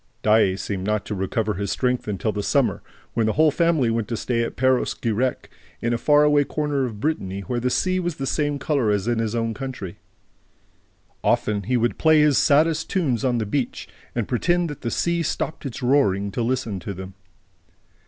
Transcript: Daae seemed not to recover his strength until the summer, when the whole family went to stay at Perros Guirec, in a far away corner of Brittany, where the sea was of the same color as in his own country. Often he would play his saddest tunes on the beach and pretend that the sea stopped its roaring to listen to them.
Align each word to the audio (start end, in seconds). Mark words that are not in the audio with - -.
Daae 0.23 0.55
seemed 0.55 0.83
not 0.83 1.05
to 1.05 1.13
recover 1.13 1.53
his 1.53 1.69
strength 1.69 2.07
until 2.07 2.31
the 2.31 2.41
summer, 2.41 2.81
when 3.13 3.27
the 3.27 3.33
whole 3.33 3.51
family 3.51 3.91
went 3.91 4.07
to 4.07 4.17
stay 4.17 4.41
at 4.41 4.55
Perros 4.55 4.95
Guirec, 4.95 5.47
in 5.79 5.93
a 5.93 5.97
far 5.99 6.23
away 6.23 6.43
corner 6.43 6.85
of 6.85 6.99
Brittany, 6.99 7.41
where 7.41 7.59
the 7.59 7.69
sea 7.69 7.99
was 7.99 8.13
of 8.13 8.17
the 8.17 8.25
same 8.25 8.57
color 8.57 8.89
as 8.89 9.07
in 9.07 9.19
his 9.19 9.35
own 9.35 9.53
country. 9.53 9.99
Often 11.23 11.65
he 11.65 11.77
would 11.77 11.99
play 11.99 12.19
his 12.19 12.39
saddest 12.39 12.89
tunes 12.89 13.23
on 13.23 13.37
the 13.37 13.45
beach 13.45 13.87
and 14.15 14.27
pretend 14.27 14.71
that 14.71 14.81
the 14.81 14.89
sea 14.89 15.21
stopped 15.21 15.67
its 15.67 15.83
roaring 15.83 16.31
to 16.31 16.41
listen 16.41 16.79
to 16.79 16.95
them. 16.95 17.13